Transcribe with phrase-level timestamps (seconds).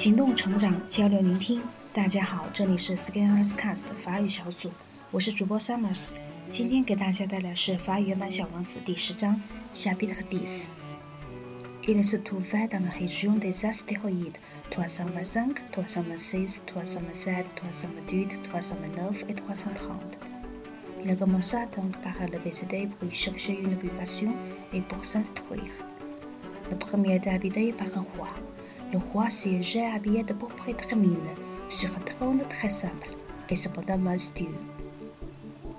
[0.00, 1.60] 行动、成长、交流、聆听。
[1.92, 4.70] 大家好，这里是 Scanners Cast 法语小组，
[5.10, 6.14] 我是主播 Summers。
[6.48, 9.42] 今天给大家带来是法语原版《小王子》第十章
[9.74, 10.70] 下 bit 和 dis。
[11.86, 14.38] Il se trouvait dans la région des astéroïdes
[14.70, 20.18] 325, 326, 327, 328, 329 et 330.
[21.04, 24.32] Il a commencé à attendre par lever ses dés pour y chercher une occupation
[24.72, 25.84] et pour s'instruire.
[26.70, 28.28] Le premier était habité par un roi.
[28.92, 31.16] Le roi siégeait habillé de pourpre et mine,
[31.68, 33.10] sur un trône très simple
[33.48, 34.58] et cependant majestueux.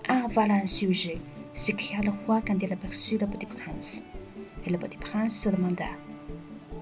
[0.07, 1.17] Ah, voilà un sujet,
[1.53, 4.05] s'écria le roi quand il aperçut le petit prince.
[4.65, 5.91] Et le petit prince se demanda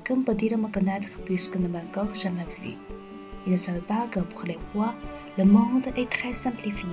[0.05, 2.75] Comment peut-il me connaître puisque ne m'a encore jamais vu
[3.47, 4.93] Il ne savait pas que pour les rois,
[5.37, 6.89] le monde est très simplifié.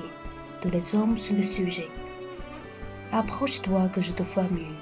[0.62, 1.90] Tous les hommes sont des sujets.
[3.12, 4.76] Approche-toi que je te vois mieux,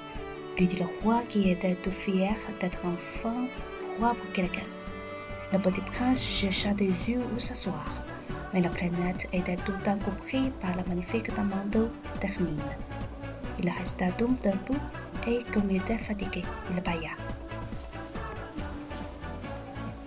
[0.57, 3.47] lui dit le roi qui était tout fier d'être enfin
[4.33, 4.67] quelqu'un.
[5.53, 8.03] Le petit prince chercha des yeux où s'asseoir,
[8.53, 12.61] mais la planète était tout compris par la magnifique manteau d'hermine.
[13.59, 14.79] Il resta donc debout
[15.27, 17.11] et comme il était fatigué, il bailla.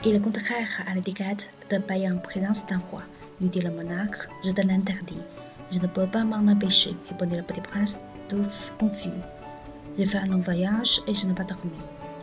[0.05, 3.03] Il est contraire à l'étiquette de bailler en présence d'un roi,
[3.41, 5.23] lui dit le monarque, je te l'interdis.
[5.71, 8.47] Je ne peux pas m'en empêcher, répondit le petit prince, tout
[8.79, 9.11] confus.
[9.99, 11.73] J'ai fait un long voyage et je n'ai pas dormi.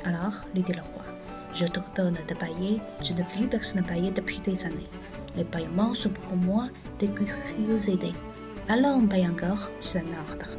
[0.04, 1.15] Alors, lui dit le roi,
[1.56, 4.90] je t'ordonne de bailler, je n'ai vu personne bailler depuis des années.
[5.38, 6.68] Les baillements sont pour moi
[7.00, 8.14] des curiosités.
[8.68, 10.50] Alors on baille encore, c'est un ordre.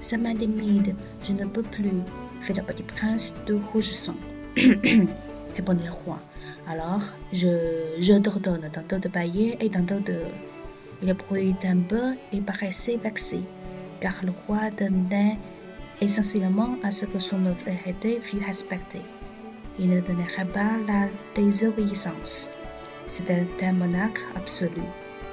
[0.00, 2.02] Ça m'intimide, je ne peux plus,
[2.40, 4.16] fit le petit prince de rougissant.
[5.56, 6.20] répondit le roi.
[6.66, 10.18] Alors, je, je t'ordonne tantôt de bailler et tantôt de.
[11.02, 13.42] Il bruit un peu et paraissait vexé,
[14.00, 15.38] car le roi donnait
[16.00, 19.02] essentiellement à ce que son autorité fût respectée.
[19.78, 22.50] Il ne donnerait pas la désobéissance.
[23.06, 24.82] C'était un monarque absolu,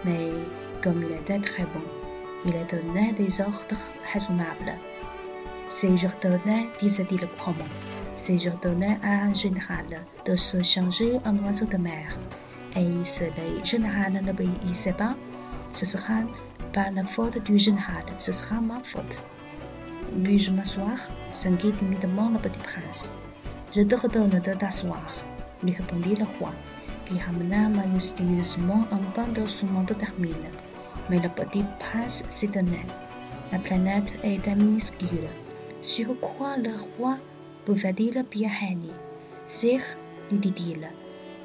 [0.04, 0.32] mais
[0.84, 1.84] comme il était très bon,
[2.46, 4.76] il donnait des ordres raisonnables.
[5.70, 7.70] Si j'ordonnais, disait-il couramment,
[8.16, 9.86] si j'ordonnais à un général
[10.26, 12.18] de se changer en oiseau de mer,
[12.76, 15.16] et si le général n'obéissait pas,
[15.72, 16.22] ce sera
[16.74, 19.22] pas la faute du général, ce sera ma faute.
[20.24, 20.98] Puis-je m'asseoir
[21.32, 23.16] s'inquiète timidement le petit prince.
[23.74, 25.08] Je te redonne de t'asseoir,
[25.64, 26.54] lui répondit le roi,
[27.06, 30.52] qui ramena majestueusement un pan de son manteau d'hermine.
[31.10, 32.86] Mais le petit prince s'étonnait.
[33.54, 35.30] La planète était minuscule.
[35.82, 37.18] Sur quoi le roi
[37.66, 38.92] pouvait-il bien régner?
[39.48, 39.96] Sire,
[40.30, 40.92] lui dit-il,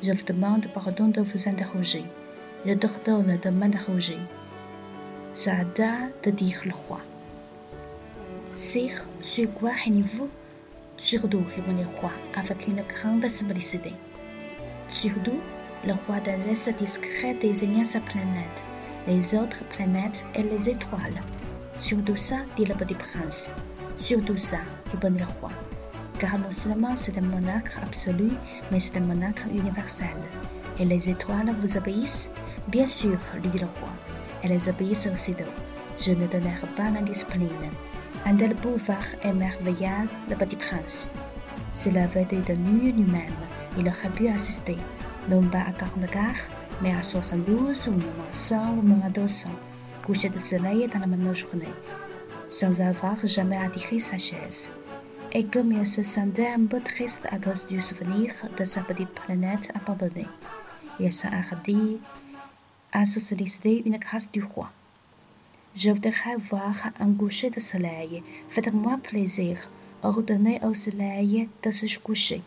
[0.02, 2.04] je vous demande pardon de vous interroger.
[2.66, 4.18] Je te redonne de m'interroger.
[5.32, 7.00] Ça a de dire le roi.
[8.56, 10.28] Sire, sur quoi régnez-vous
[10.98, 13.92] Surtout, répondit le roi avec une grande simplicité.
[14.88, 15.40] Surtout,
[15.84, 18.64] le roi d'un geste discret désigna sa planète,
[19.06, 21.22] les autres planètes et les étoiles.
[21.76, 23.54] Surtout ça, dit le petit prince.
[23.98, 24.58] Surtout ça,
[24.90, 25.50] répondit le roi.
[26.18, 28.30] Car non seulement c'est un monarque absolu,
[28.72, 30.16] mais c'est un monarque universel.
[30.78, 32.32] Et les étoiles vous obéissent?
[32.68, 33.92] Bien sûr, lui dit le roi.
[34.42, 35.44] Elles obéissent aussitôt.
[35.98, 37.50] Je ne donnerai pas la discipline.
[38.28, 38.56] Un tel
[39.22, 41.12] émerveilla le petit prince.
[41.70, 43.38] S'il avait été de nuit lui-même,
[43.78, 44.76] il aurait pu assister,
[45.28, 46.50] non pas à 44,
[46.82, 49.50] mais à 72 ou même à 100 ou même à 200,
[50.04, 51.72] coucher de soleil dans la même journée,
[52.48, 54.74] sans avoir jamais attiré sa chaise.
[55.30, 59.10] Et comme il se sentait un peu triste à cause du souvenir de sa petite
[59.10, 60.26] planète abandonnée,
[60.98, 61.28] il s'est
[62.92, 64.68] à se solliciter une grâce du roi.
[65.78, 68.22] Je voudrais voir un coucher de soleil.
[68.48, 69.58] Faites-moi plaisir.
[70.02, 72.40] Ordonnez au soleil de se coucher.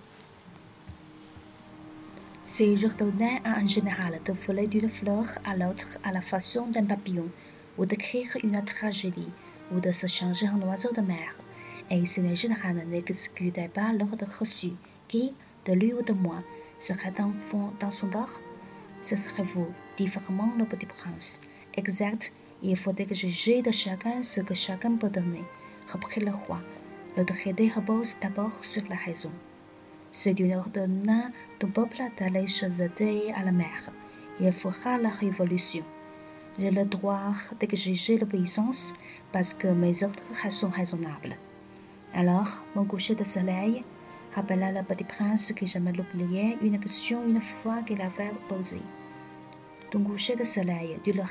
[2.44, 6.86] Si j'ordonnais à un général de voler d'une fleur à l'autre à la façon d'un
[6.86, 7.30] papillon,
[7.78, 9.32] ou d'écrire une tragédie,
[9.72, 11.38] ou de se changer en oiseau de mer,
[11.92, 14.72] et si le général n'exécutait pas l'ordre reçu,
[15.08, 15.36] qui,
[15.68, 16.40] de lui ou de moi,
[16.80, 17.34] serait dans,
[17.80, 18.42] dans son dor,
[19.04, 21.42] ce serait vous, dit vraiment le petit prince.
[21.78, 25.44] Exact, il faudrait que juger de chacun ce que chacun peut donner,
[25.92, 26.62] reprit le roi.
[27.18, 29.32] Le traité repose d'abord sur la raison.
[30.12, 33.92] C'est une ordonnance ton peuple d'aller jeter à la mer.
[34.40, 35.86] Il fera la révolution.
[36.58, 38.96] J'ai le droit d'exiger l'obéissance
[39.32, 41.38] parce que mes ordres sont raisonnables.
[42.14, 43.82] Alors, mon coucher de soleil
[44.36, 48.82] rappela le petit prince qui jamais l'oubliait une question une fois qu'il avait posée.
[49.92, 51.24] Ton coucher de soleil, dit le.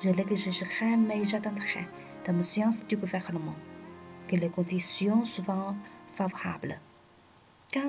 [0.00, 1.84] Je l'exigerai, mais j'attendrai
[2.24, 3.56] de ma science du gouvernement
[4.28, 5.74] que les conditions soient
[6.12, 6.78] favorables.
[7.72, 7.88] Quand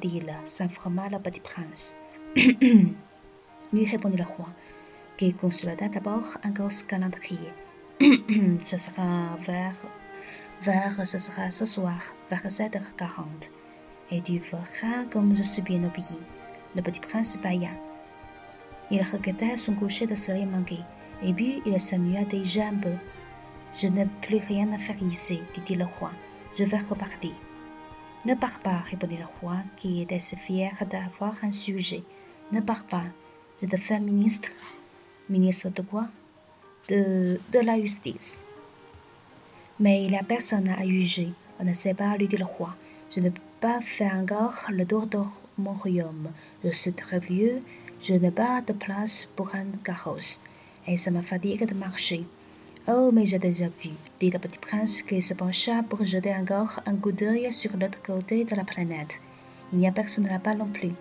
[0.00, 1.96] dit, s'informa le petit prince,
[2.36, 4.48] lui répondit le roi,
[5.16, 7.52] qui consulta d'abord un gosse calendrier.
[8.60, 9.84] ce sera vers,
[10.62, 12.00] vers, ce sera ce soir,
[12.30, 13.50] vers 7h40.
[14.10, 16.20] Et tu feras comme je suis bien obéi.
[16.76, 17.70] Le petit prince bailla.
[18.90, 20.78] Il regretta son coucher de soleil manqué,
[21.22, 22.94] et puis il s'ennuya déjà un peu.
[23.74, 26.10] Je n'ai plus rien à faire ici, dit le roi.
[26.56, 27.32] Je vais repartir.
[28.24, 32.02] Ne pars pas, répondit le roi, qui était fier d'avoir un sujet.
[32.52, 33.04] Ne pars pas.
[33.62, 34.48] Je te fais ministre.
[35.28, 36.08] Ministre de quoi?
[36.88, 38.42] De, de la justice.
[39.78, 41.32] Mais il a personne à juger.
[41.60, 42.74] On ne sait pas, lui dit le roi.
[43.14, 45.18] Je ne peux pas faire encore le tour de
[45.58, 46.30] mon royaume.
[46.64, 47.60] Je suis très vieux.
[48.02, 50.42] Je n'ai pas de place pour un carrosse.
[50.90, 52.24] Et ça me fatigue de marcher.
[52.88, 56.80] Oh, mais j'ai déjà vu, dit le petit prince qui se pencha pour jeter encore
[56.86, 59.20] un coup d'œil sur l'autre côté de la planète.
[59.70, 60.92] Il n'y a personne là-bas non plus.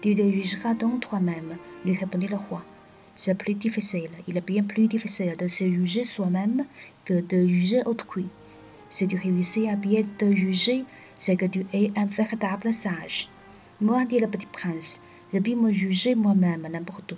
[0.00, 2.64] Tu te jugeras donc toi-même, lui répondit le roi.
[3.14, 6.64] C'est plus difficile, il est bien plus difficile de se juger soi-même
[7.04, 8.26] que de juger autrui.
[8.88, 10.86] Si tu réussis à bien te juger,
[11.16, 13.28] c'est que tu es un véritable sage.
[13.82, 15.02] Moi, dit le petit prince,
[15.34, 17.16] je puis me juger moi-même n'importe où.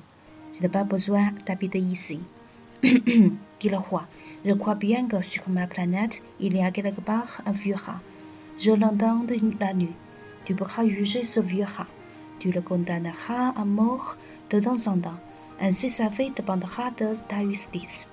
[0.54, 2.22] Je n'ai pas besoin d'habiter ici.
[2.82, 4.06] dit le roi.
[4.44, 8.00] Je crois bien que sur ma planète, il y a quelque part un vieux rat.
[8.58, 9.26] Je l'entends
[9.58, 9.96] la nuit.
[10.44, 11.88] Tu pourras juger ce vieux rat.
[12.38, 14.16] Tu le condamneras à mort
[14.50, 15.18] de temps en temps.
[15.60, 18.12] Ainsi sa vie dépendra de ta justice.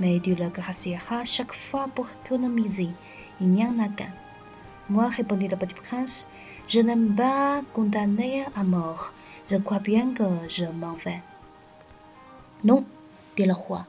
[0.00, 2.88] Mais tu le gracieras chaque fois pour économiser.
[3.40, 4.12] Il n'y en a qu'un.
[4.88, 6.30] Moi, répondit le petit prince,
[6.66, 9.12] je n'aime pas condamner à mort.
[9.50, 11.22] Je crois bien que je m'en vais.
[12.62, 12.84] Non,
[13.36, 13.86] dit le roi.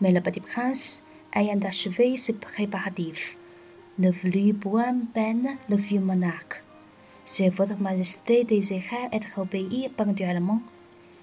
[0.00, 3.36] Mais le petit prince, ayant achevé ses préparatifs,
[3.98, 6.64] ne voulut point peine le vieux monarque.
[7.24, 10.62] Si votre majesté désirait être obéie ponctuellement,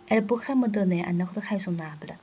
[0.08, 2.18] elle pourrait me donner un ordre raisonnable.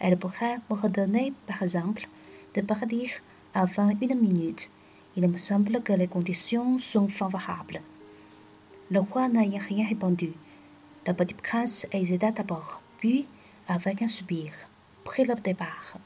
[0.00, 2.06] Elle pourrait me redonner, par exemple,
[2.54, 3.08] de partir
[3.54, 4.70] avant une minute.
[5.16, 7.80] Il me semble que les conditions sont favorables.
[8.90, 10.32] Le roi n'ayant rien répondu.
[11.06, 13.26] Le petit prince hésita d'abord, puis,
[13.69, 14.51] avec un soupir,
[15.03, 15.97] prit le départ.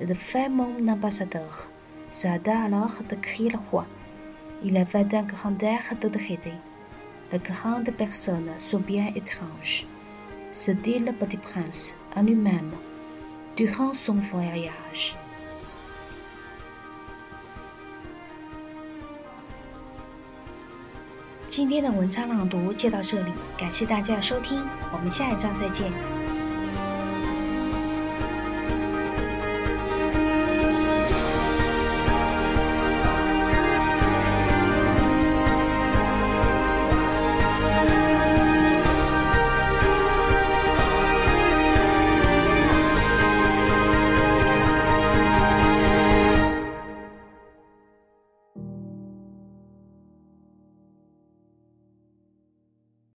[0.00, 1.68] Le fait mon ambassadeur
[2.10, 3.86] s'arrêta alors de crier le roi.
[4.62, 6.52] Il avait un grand air d'autorité.
[7.32, 9.86] Les grandes personnes sont bien étranges,
[10.52, 12.72] se dit le petit prince en lui-même
[13.56, 15.14] durant son voyage.
[21.46, 26.23] 今天的文章朗读就到这里，感谢大家的收听，我们下一章再见。